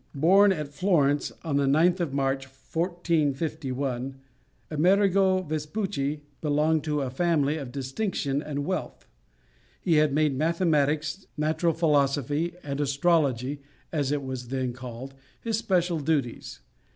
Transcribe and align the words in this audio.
Born 0.15 0.51
at 0.51 0.73
Florence 0.73 1.31
on 1.43 1.57
the 1.57 1.67
9th 1.67 1.99
of 1.99 2.11
March, 2.11 2.47
1451, 2.47 4.15
Amerigo 4.71 5.43
Vespucci 5.43 6.23
belonged 6.41 6.83
to 6.85 7.01
a 7.03 7.11
family 7.11 7.57
of 7.59 7.71
distinction 7.71 8.41
and 8.41 8.65
wealth. 8.65 9.05
He 9.79 9.97
had 9.97 10.11
made 10.11 10.33
mathematics, 10.35 11.27
natural 11.37 11.73
philosophy, 11.73 12.55
and 12.63 12.81
astrology 12.81 13.61
(as 13.91 14.11
it 14.11 14.23
was 14.23 14.47
then 14.47 14.73
called) 14.73 15.13
his 15.39 15.59
special 15.59 15.99
studies. 15.99 16.61